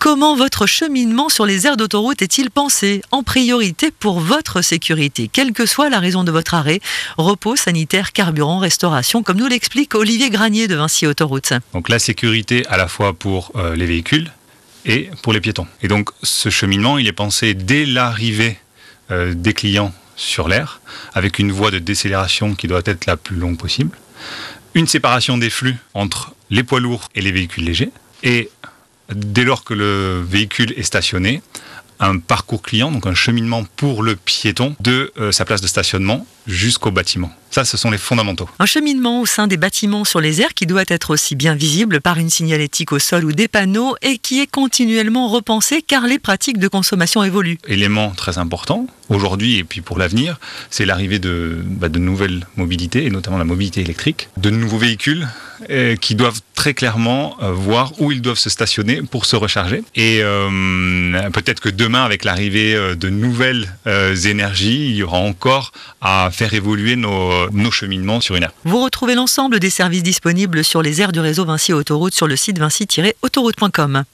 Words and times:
Comment 0.00 0.34
votre 0.34 0.64
cheminement 0.64 1.28
sur 1.28 1.44
les 1.44 1.66
aires 1.66 1.76
d'autoroute 1.76 2.22
est-il 2.22 2.50
pensé 2.50 3.02
en 3.10 3.22
priorité 3.22 3.90
pour 3.90 4.18
votre 4.18 4.62
sécurité, 4.62 5.28
quelle 5.30 5.52
que 5.52 5.66
soit 5.66 5.90
la 5.90 5.98
raison 5.98 6.24
de 6.24 6.30
votre 6.30 6.54
arrêt 6.54 6.80
Repos, 7.18 7.54
sanitaire, 7.54 8.12
carburant, 8.12 8.60
restauration, 8.60 9.22
comme 9.22 9.36
nous 9.36 9.46
l'explique 9.46 9.94
Olivier 9.94 10.30
Granier 10.30 10.68
de 10.68 10.74
Vinci 10.74 11.06
Autoroute. 11.06 11.52
Donc 11.74 11.90
la 11.90 11.98
sécurité 11.98 12.66
à 12.68 12.78
la 12.78 12.88
fois 12.88 13.12
pour 13.12 13.52
euh, 13.56 13.76
les 13.76 13.84
véhicules 13.84 14.32
et 14.86 15.10
pour 15.22 15.34
les 15.34 15.40
piétons. 15.42 15.66
Et 15.82 15.88
donc 15.88 16.08
ce 16.22 16.48
cheminement, 16.48 16.96
il 16.96 17.06
est 17.06 17.12
pensé 17.12 17.52
dès 17.52 17.84
l'arrivée 17.84 18.56
euh, 19.10 19.34
des 19.34 19.52
clients 19.52 19.92
sur 20.16 20.48
l'air, 20.48 20.80
avec 21.12 21.38
une 21.38 21.52
voie 21.52 21.70
de 21.70 21.78
décélération 21.78 22.54
qui 22.54 22.68
doit 22.68 22.80
être 22.86 23.04
la 23.04 23.18
plus 23.18 23.36
longue 23.36 23.58
possible, 23.58 23.98
une 24.72 24.86
séparation 24.86 25.36
des 25.36 25.50
flux 25.50 25.76
entre 25.92 26.32
les 26.48 26.62
poids 26.62 26.80
lourds 26.80 27.10
et 27.14 27.20
les 27.20 27.32
véhicules 27.32 27.64
légers, 27.64 27.90
et 28.22 28.48
dès 29.14 29.44
lors 29.44 29.64
que 29.64 29.74
le 29.74 30.22
véhicule 30.22 30.72
est 30.76 30.82
stationné, 30.82 31.42
un 32.00 32.18
parcours 32.18 32.62
client, 32.62 32.90
donc 32.90 33.06
un 33.06 33.14
cheminement 33.14 33.64
pour 33.76 34.02
le 34.02 34.16
piéton 34.16 34.74
de 34.80 35.12
euh, 35.18 35.32
sa 35.32 35.44
place 35.44 35.60
de 35.60 35.66
stationnement 35.66 36.26
jusqu'au 36.46 36.90
bâtiment. 36.90 37.30
Ça, 37.50 37.64
ce 37.64 37.76
sont 37.76 37.90
les 37.90 37.98
fondamentaux. 37.98 38.48
Un 38.58 38.66
cheminement 38.66 39.20
au 39.20 39.26
sein 39.26 39.46
des 39.46 39.56
bâtiments 39.56 40.04
sur 40.04 40.20
les 40.20 40.40
airs 40.40 40.54
qui 40.54 40.66
doit 40.66 40.84
être 40.88 41.10
aussi 41.10 41.34
bien 41.34 41.54
visible 41.54 42.00
par 42.00 42.18
une 42.18 42.30
signalétique 42.30 42.92
au 42.92 42.98
sol 42.98 43.24
ou 43.24 43.32
des 43.32 43.48
panneaux 43.48 43.96
et 44.02 44.18
qui 44.18 44.40
est 44.40 44.46
continuellement 44.46 45.28
repensé 45.28 45.82
car 45.82 46.06
les 46.06 46.18
pratiques 46.18 46.58
de 46.58 46.68
consommation 46.68 47.22
évoluent. 47.22 47.58
Élément 47.66 48.10
très 48.10 48.38
important 48.38 48.86
aujourd'hui 49.08 49.58
et 49.58 49.64
puis 49.64 49.80
pour 49.80 49.98
l'avenir, 49.98 50.38
c'est 50.70 50.86
l'arrivée 50.86 51.18
de, 51.18 51.58
bah, 51.64 51.88
de 51.88 51.98
nouvelles 51.98 52.46
mobilités 52.56 53.04
et 53.04 53.10
notamment 53.10 53.38
la 53.38 53.44
mobilité 53.44 53.80
électrique, 53.80 54.28
de 54.36 54.50
nouveaux 54.50 54.78
véhicules 54.78 55.28
euh, 55.68 55.96
qui 55.96 56.14
doivent 56.14 56.40
très 56.60 56.74
clairement 56.74 57.38
euh, 57.42 57.52
voir 57.52 57.98
où 58.00 58.12
ils 58.12 58.20
doivent 58.20 58.38
se 58.38 58.50
stationner 58.50 59.00
pour 59.00 59.24
se 59.24 59.34
recharger. 59.34 59.82
Et 59.94 60.20
euh, 60.22 61.30
peut-être 61.30 61.58
que 61.58 61.70
demain, 61.70 62.04
avec 62.04 62.22
l'arrivée 62.22 62.74
euh, 62.74 62.94
de 62.94 63.08
nouvelles 63.08 63.72
énergies, 64.26 64.90
il 64.90 64.96
y 64.96 65.02
aura 65.02 65.16
encore 65.16 65.72
à 66.02 66.28
faire 66.30 66.52
évoluer 66.52 66.96
nos, 66.96 67.48
nos 67.50 67.70
cheminements 67.70 68.20
sur 68.20 68.36
une 68.36 68.42
aire. 68.42 68.52
Vous 68.64 68.82
retrouvez 68.84 69.14
l'ensemble 69.14 69.58
des 69.58 69.70
services 69.70 70.02
disponibles 70.02 70.62
sur 70.62 70.82
les 70.82 71.00
aires 71.00 71.12
du 71.12 71.20
réseau 71.20 71.46
Vinci 71.46 71.72
Autoroute 71.72 72.12
sur 72.12 72.26
le 72.26 72.36
site 72.36 72.58
vinci-autoroute.com. 72.58 74.04